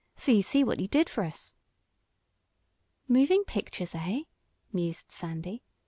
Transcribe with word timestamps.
So 0.15 0.31
you 0.31 0.41
see 0.41 0.63
what 0.63 0.79
you 0.79 0.87
did 0.87 1.09
for 1.09 1.23
us." 1.23 1.53
"Moving 3.07 3.43
pictures; 3.43 3.93
eh?" 3.93 4.23
mused 4.73 5.11
Sandy. 5.11 5.61